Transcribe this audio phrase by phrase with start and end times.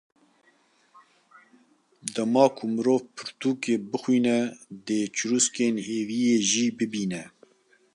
[2.13, 4.37] Dema ku mirov pirtûkê bixwîne,
[4.85, 7.21] dê çirûskên hêviyê jî bibîne….